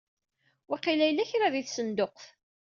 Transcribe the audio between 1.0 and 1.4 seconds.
yella